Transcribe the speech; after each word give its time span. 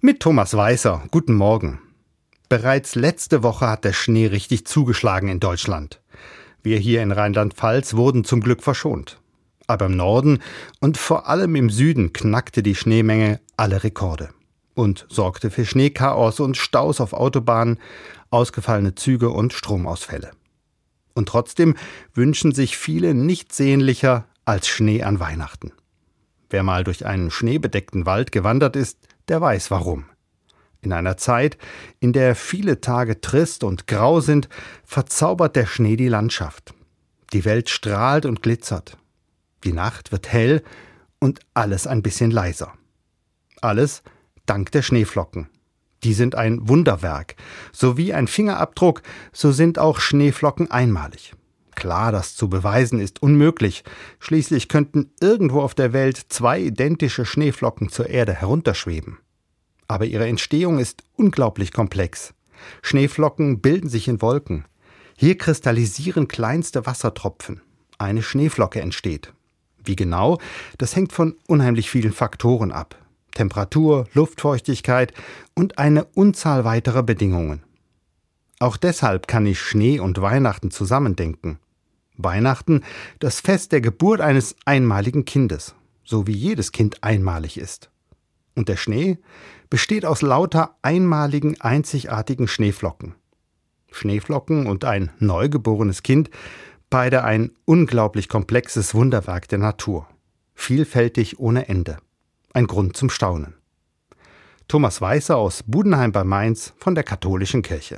Mit 0.00 0.20
Thomas 0.20 0.56
Weißer. 0.56 1.02
Guten 1.10 1.34
Morgen. 1.34 1.80
Bereits 2.48 2.94
letzte 2.94 3.42
Woche 3.42 3.66
hat 3.66 3.82
der 3.82 3.92
Schnee 3.92 4.26
richtig 4.26 4.64
zugeschlagen 4.64 5.28
in 5.28 5.40
Deutschland. 5.40 6.00
Wir 6.62 6.78
hier 6.78 7.02
in 7.02 7.10
Rheinland-Pfalz 7.10 7.94
wurden 7.94 8.22
zum 8.22 8.40
Glück 8.40 8.62
verschont. 8.62 9.20
Aber 9.66 9.86
im 9.86 9.96
Norden 9.96 10.38
und 10.78 10.98
vor 10.98 11.26
allem 11.26 11.56
im 11.56 11.68
Süden 11.68 12.12
knackte 12.12 12.62
die 12.62 12.76
Schneemenge 12.76 13.40
alle 13.56 13.82
Rekorde 13.82 14.28
und 14.74 15.04
sorgte 15.08 15.50
für 15.50 15.66
Schneechaos 15.66 16.38
und 16.38 16.56
Staus 16.56 17.00
auf 17.00 17.12
Autobahnen, 17.12 17.80
ausgefallene 18.30 18.94
Züge 18.94 19.30
und 19.30 19.52
Stromausfälle. 19.52 20.30
Und 21.14 21.28
trotzdem 21.28 21.74
wünschen 22.14 22.52
sich 22.52 22.78
viele 22.78 23.14
nichts 23.14 23.56
sehnlicher 23.56 24.26
als 24.44 24.68
Schnee 24.68 25.02
an 25.02 25.18
Weihnachten. 25.18 25.72
Wer 26.50 26.62
mal 26.62 26.84
durch 26.84 27.04
einen 27.04 27.32
schneebedeckten 27.32 28.06
Wald 28.06 28.30
gewandert 28.30 28.76
ist, 28.76 28.96
der 29.28 29.40
weiß 29.40 29.70
warum. 29.70 30.06
In 30.80 30.92
einer 30.92 31.16
Zeit, 31.16 31.58
in 32.00 32.12
der 32.12 32.34
viele 32.36 32.80
Tage 32.80 33.20
trist 33.20 33.64
und 33.64 33.86
grau 33.86 34.20
sind, 34.20 34.48
verzaubert 34.84 35.56
der 35.56 35.66
Schnee 35.66 35.96
die 35.96 36.08
Landschaft. 36.08 36.72
Die 37.32 37.44
Welt 37.44 37.68
strahlt 37.68 38.26
und 38.26 38.42
glitzert. 38.42 38.96
Die 39.64 39.72
Nacht 39.72 40.12
wird 40.12 40.32
hell 40.32 40.62
und 41.18 41.40
alles 41.52 41.86
ein 41.86 42.02
bisschen 42.02 42.30
leiser. 42.30 42.72
Alles 43.60 44.02
dank 44.46 44.70
der 44.72 44.82
Schneeflocken. 44.82 45.48
Die 46.04 46.14
sind 46.14 46.36
ein 46.36 46.68
Wunderwerk. 46.68 47.34
So 47.72 47.96
wie 47.96 48.14
ein 48.14 48.28
Fingerabdruck, 48.28 49.02
so 49.32 49.50
sind 49.50 49.80
auch 49.80 49.98
Schneeflocken 49.98 50.70
einmalig. 50.70 51.34
Klar, 51.78 52.10
das 52.10 52.34
zu 52.34 52.48
beweisen 52.48 52.98
ist 52.98 53.22
unmöglich. 53.22 53.84
Schließlich 54.18 54.68
könnten 54.68 55.12
irgendwo 55.20 55.60
auf 55.60 55.76
der 55.76 55.92
Welt 55.92 56.20
zwei 56.28 56.58
identische 56.58 57.24
Schneeflocken 57.24 57.88
zur 57.88 58.08
Erde 58.08 58.34
herunterschweben. 58.34 59.18
Aber 59.86 60.04
ihre 60.04 60.26
Entstehung 60.26 60.80
ist 60.80 61.04
unglaublich 61.14 61.72
komplex. 61.72 62.34
Schneeflocken 62.82 63.60
bilden 63.60 63.88
sich 63.88 64.08
in 64.08 64.20
Wolken. 64.20 64.64
Hier 65.16 65.38
kristallisieren 65.38 66.26
kleinste 66.26 66.84
Wassertropfen. 66.84 67.60
Eine 67.96 68.24
Schneeflocke 68.24 68.80
entsteht. 68.80 69.32
Wie 69.84 69.94
genau, 69.94 70.40
das 70.78 70.96
hängt 70.96 71.12
von 71.12 71.36
unheimlich 71.46 71.90
vielen 71.90 72.12
Faktoren 72.12 72.72
ab. 72.72 72.96
Temperatur, 73.34 74.08
Luftfeuchtigkeit 74.14 75.14
und 75.54 75.78
eine 75.78 76.06
Unzahl 76.06 76.64
weiterer 76.64 77.04
Bedingungen. 77.04 77.62
Auch 78.58 78.76
deshalb 78.76 79.28
kann 79.28 79.46
ich 79.46 79.60
Schnee 79.60 80.00
und 80.00 80.20
Weihnachten 80.20 80.72
zusammendenken. 80.72 81.60
Weihnachten 82.18 82.82
das 83.18 83.40
Fest 83.40 83.72
der 83.72 83.80
Geburt 83.80 84.20
eines 84.20 84.54
einmaligen 84.64 85.24
Kindes, 85.24 85.74
so 86.04 86.26
wie 86.26 86.32
jedes 86.32 86.72
Kind 86.72 87.02
einmalig 87.02 87.58
ist. 87.58 87.90
Und 88.54 88.68
der 88.68 88.76
Schnee 88.76 89.18
besteht 89.70 90.04
aus 90.04 90.20
lauter 90.20 90.76
einmaligen, 90.82 91.60
einzigartigen 91.60 92.48
Schneeflocken. 92.48 93.14
Schneeflocken 93.90 94.66
und 94.66 94.84
ein 94.84 95.10
neugeborenes 95.18 96.02
Kind, 96.02 96.30
beide 96.90 97.24
ein 97.24 97.52
unglaublich 97.64 98.28
komplexes 98.28 98.94
Wunderwerk 98.94 99.48
der 99.48 99.58
Natur. 99.58 100.06
Vielfältig 100.54 101.38
ohne 101.38 101.68
Ende. 101.68 101.98
Ein 102.52 102.66
Grund 102.66 102.96
zum 102.96 103.10
Staunen. 103.10 103.54
Thomas 104.66 105.00
Weißer 105.00 105.36
aus 105.36 105.62
Budenheim 105.66 106.12
bei 106.12 106.24
Mainz 106.24 106.74
von 106.76 106.94
der 106.94 107.04
Katholischen 107.04 107.62
Kirche. 107.62 107.96